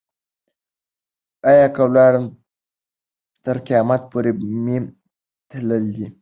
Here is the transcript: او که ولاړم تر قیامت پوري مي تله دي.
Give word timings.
او 1.47 1.57
که 1.75 1.81
ولاړم 1.89 2.25
تر 3.43 3.55
قیامت 3.67 4.01
پوري 4.11 4.31
مي 4.63 4.77
تله 5.49 5.77
دي. 5.93 6.05